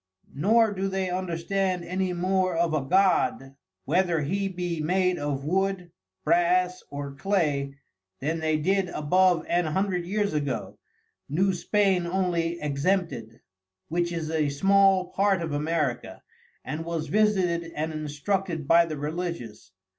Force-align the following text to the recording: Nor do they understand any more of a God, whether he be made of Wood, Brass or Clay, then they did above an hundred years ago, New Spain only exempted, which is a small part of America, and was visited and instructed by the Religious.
Nor 0.33 0.73
do 0.73 0.87
they 0.87 1.11
understand 1.11 1.85
any 1.85 2.11
more 2.11 2.55
of 2.57 2.73
a 2.73 2.81
God, 2.81 3.53
whether 3.85 4.21
he 4.21 4.47
be 4.47 4.81
made 4.81 5.19
of 5.19 5.45
Wood, 5.45 5.91
Brass 6.23 6.81
or 6.89 7.13
Clay, 7.13 7.75
then 8.19 8.39
they 8.39 8.57
did 8.57 8.89
above 8.89 9.45
an 9.47 9.65
hundred 9.65 10.03
years 10.05 10.33
ago, 10.33 10.79
New 11.29 11.53
Spain 11.53 12.07
only 12.07 12.59
exempted, 12.59 13.41
which 13.89 14.11
is 14.11 14.31
a 14.31 14.49
small 14.49 15.11
part 15.11 15.39
of 15.43 15.51
America, 15.51 16.23
and 16.65 16.83
was 16.83 17.05
visited 17.05 17.71
and 17.75 17.93
instructed 17.93 18.67
by 18.67 18.87
the 18.87 18.97
Religious. 18.97 19.71